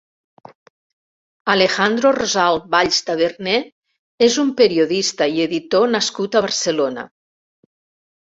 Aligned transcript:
Alejandro 1.53 2.11
Rosal 2.17 2.55
Valls 2.71 3.01
Taberner 3.09 3.59
és 4.29 4.39
un 4.45 4.49
periodista 4.63 5.27
i 5.35 5.45
editor 5.45 5.87
nascut 5.97 6.39
a 6.39 6.41
Barcelona. 6.47 7.07